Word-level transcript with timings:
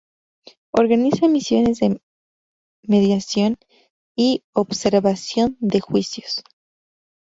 Organiza 0.71 1.27
misiones 1.27 1.77
de 1.79 2.01
mediación 2.81 3.59
y 4.17 4.41
observación 4.51 5.55
de 5.59 5.79
juicios. 5.79 6.43